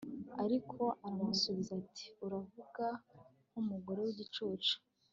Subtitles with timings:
[0.43, 2.85] ariko aramusubiza ati uravuga
[3.49, 4.75] nk'umugore w'igicucu